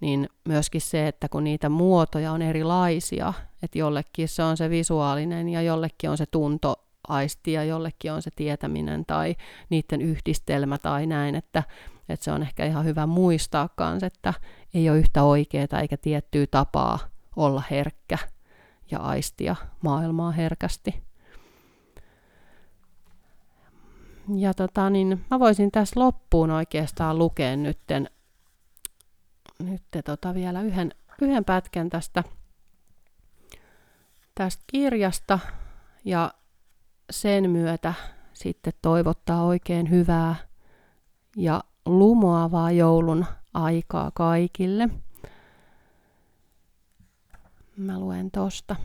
[0.00, 3.32] Niin myöskin se, että kun niitä muotoja on erilaisia,
[3.62, 8.22] että jollekin se on se visuaalinen ja jollekin on se tunto aisti ja jollekin on
[8.22, 9.36] se tietäminen tai
[9.70, 11.62] niiden yhdistelmä tai näin, että,
[12.08, 14.34] että se on ehkä ihan hyvä muistaa kanssa, että
[14.74, 16.98] ei ole yhtä oikeaa eikä tiettyä tapaa
[17.36, 18.18] olla herkkä
[18.90, 21.06] ja aistia maailmaa herkästi.
[24.34, 28.10] Ja tota, niin mä voisin tässä loppuun oikeastaan lukea nytten,
[29.62, 32.24] nytten tota vielä yhden, yhden pätkän tästä,
[34.34, 35.38] tästä kirjasta
[36.04, 36.34] ja
[37.10, 37.94] sen myötä
[38.32, 40.34] sitten toivottaa oikein hyvää
[41.36, 44.88] ja lumoavaa joulun aikaa kaikille.
[47.76, 48.76] Mä luen tosta.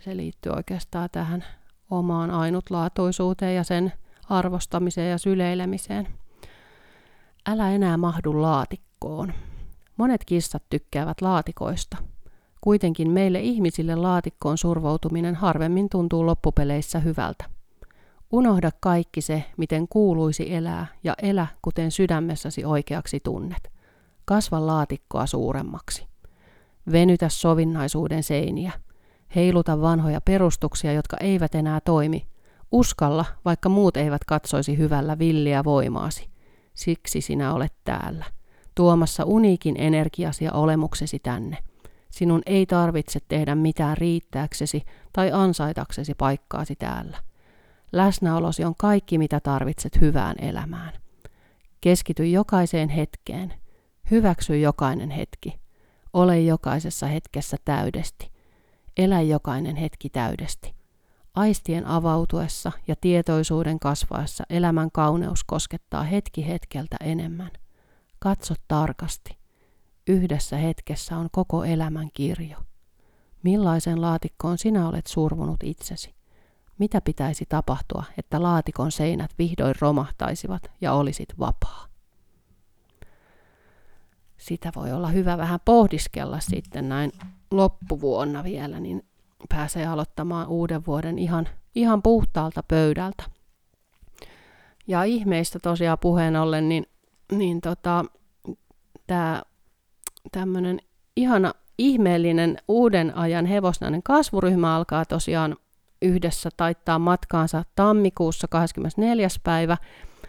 [0.00, 1.44] Se liittyy oikeastaan tähän
[1.90, 3.92] omaan ainutlaatuisuuteen ja sen
[4.28, 6.08] arvostamiseen ja syleilemiseen.
[7.46, 9.32] Älä enää mahdu laatikkoon.
[9.96, 11.96] Monet kissat tykkäävät laatikoista.
[12.60, 17.44] Kuitenkin meille ihmisille laatikkoon survoutuminen harvemmin tuntuu loppupeleissä hyvältä.
[18.32, 23.72] Unohda kaikki se, miten kuuluisi elää, ja elä, kuten sydämessäsi oikeaksi tunnet.
[24.24, 26.06] Kasva laatikkoa suuremmaksi.
[26.92, 28.72] Venytä sovinnaisuuden seiniä.
[29.34, 32.26] Heiluta vanhoja perustuksia, jotka eivät enää toimi.
[32.72, 36.28] Uskalla, vaikka muut eivät katsoisi hyvällä villiä voimaasi.
[36.74, 38.24] Siksi sinä olet täällä,
[38.74, 41.58] tuomassa uniikin energiasi ja olemuksesi tänne.
[42.10, 44.82] Sinun ei tarvitse tehdä mitään riittääksesi
[45.12, 47.18] tai ansaitaksesi paikkaasi täällä.
[47.92, 50.92] Läsnäolosi on kaikki, mitä tarvitset hyvään elämään.
[51.80, 53.54] Keskity jokaiseen hetkeen.
[54.10, 55.60] Hyväksy jokainen hetki.
[56.12, 58.30] Ole jokaisessa hetkessä täydesti.
[58.96, 60.74] Elä jokainen hetki täydesti.
[61.34, 67.50] Aistien avautuessa ja tietoisuuden kasvaessa elämän kauneus koskettaa hetki hetkeltä enemmän.
[68.18, 69.37] Katso tarkasti.
[70.08, 72.56] Yhdessä hetkessä on koko elämän kirjo.
[73.42, 76.14] Millaisen laatikkoon sinä olet survonut itsesi?
[76.78, 81.86] Mitä pitäisi tapahtua, että laatikon seinät vihdoin romahtaisivat ja olisit vapaa?
[84.36, 87.12] Sitä voi olla hyvä vähän pohdiskella sitten näin
[87.50, 89.02] loppuvuonna vielä, niin
[89.48, 93.24] pääsee aloittamaan uuden vuoden ihan, ihan puhtaalta pöydältä.
[94.86, 96.86] Ja ihmeistä tosiaan puheen ollen, niin,
[97.32, 98.04] niin tota,
[99.06, 99.42] tämä
[100.32, 100.80] tämmöinen
[101.16, 105.56] ihana ihmeellinen uuden ajan hevosnainen kasvuryhmä alkaa tosiaan
[106.02, 109.28] yhdessä taittaa matkaansa tammikuussa 24.
[109.42, 109.76] päivä.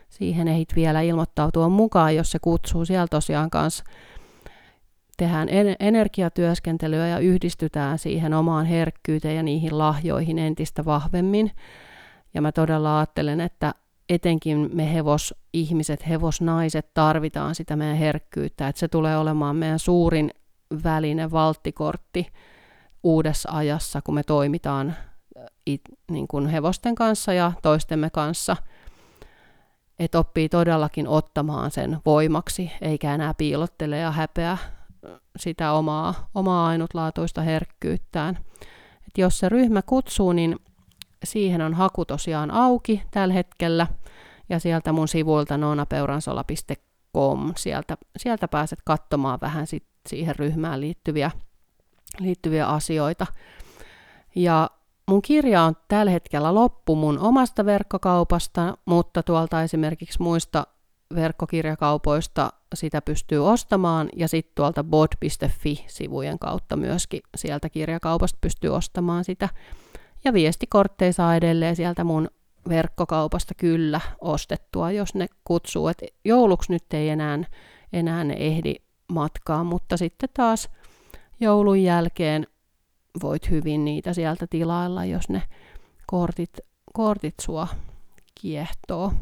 [0.09, 3.83] Siihen ehdit vielä ilmoittautua mukaan, jos se kutsuu siellä tosiaan kanssa
[5.17, 5.47] tehdään
[5.79, 11.51] energiatyöskentelyä ja yhdistytään siihen omaan herkkyyteen ja niihin lahjoihin entistä vahvemmin.
[12.33, 13.73] Ja mä todella ajattelen, että
[14.09, 20.31] etenkin me hevosihmiset, hevosnaiset tarvitaan sitä meidän herkkyyttä, että se tulee olemaan meidän suurin
[20.83, 22.27] väline, valttikortti
[23.03, 24.95] uudessa ajassa, kun me toimitaan
[25.65, 25.81] it,
[26.11, 28.57] niin kuin hevosten kanssa ja toistemme kanssa,
[29.99, 34.57] että oppii todellakin ottamaan sen voimaksi, eikä enää piilottele ja häpeä
[35.37, 38.37] sitä omaa, omaa ainutlaatuista herkkyyttään.
[39.07, 40.59] Et jos se ryhmä kutsuu, niin
[41.23, 43.87] siihen on haku tosiaan auki tällä hetkellä,
[44.49, 51.31] ja sieltä mun sivuilta noonapeuransola.com, sieltä, sieltä pääset katsomaan vähän sit siihen ryhmään liittyviä,
[52.19, 53.27] liittyviä asioita.
[54.35, 54.69] Ja
[55.09, 60.67] mun kirja on tällä hetkellä loppu mun omasta verkkokaupasta, mutta tuolta esimerkiksi muista
[61.15, 69.49] verkkokirjakaupoista sitä pystyy ostamaan ja sitten tuolta bod.fi-sivujen kautta myöskin sieltä kirjakaupasta pystyy ostamaan sitä.
[70.23, 72.29] Ja viestikortteja saa edelleen sieltä mun
[72.69, 77.39] verkkokaupasta kyllä ostettua, jos ne kutsuu, että jouluksi nyt ei enää,
[77.93, 78.75] enää ehdi
[79.07, 80.69] matkaa, mutta sitten taas
[81.39, 82.47] joulun jälkeen
[83.21, 85.41] voit hyvin niitä sieltä tilailla, jos ne
[86.05, 86.57] kortit,
[86.93, 87.67] kortit sua
[88.41, 89.13] kiehtoo.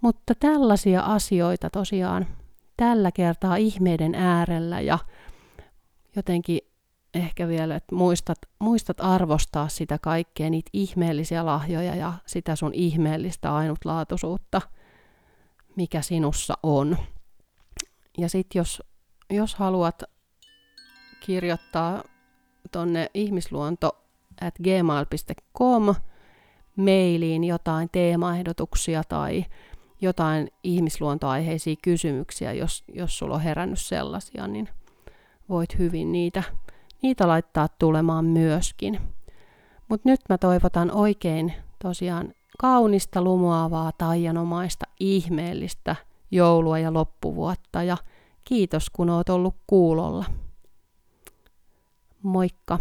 [0.00, 2.26] Mutta tällaisia asioita tosiaan
[2.76, 4.98] tällä kertaa ihmeiden äärellä ja
[6.16, 6.60] jotenkin
[7.14, 13.54] ehkä vielä, että muistat, muistat arvostaa sitä kaikkea, niitä ihmeellisiä lahjoja ja sitä sun ihmeellistä
[13.54, 14.60] ainutlaatuisuutta,
[15.76, 16.96] mikä sinussa on.
[18.18, 18.82] Ja sitten jos,
[19.30, 20.02] jos haluat
[21.20, 22.04] kirjoittaa
[22.72, 24.04] tonne ihmisluonto
[24.40, 25.94] at gmail.com
[26.76, 29.44] mailiin jotain teemaehdotuksia tai
[30.00, 34.68] jotain ihmisluontoaiheisia kysymyksiä, jos, jos sulla on herännyt sellaisia, niin
[35.48, 36.42] voit hyvin niitä,
[37.02, 39.00] niitä laittaa tulemaan myöskin.
[39.88, 45.96] Mutta nyt mä toivotan oikein tosiaan kaunista, lumoavaa, taianomaista, ihmeellistä
[46.30, 47.96] joulua ja loppuvuotta ja
[48.44, 50.24] kiitos kun oot ollut kuulolla.
[52.22, 52.78] Moikka!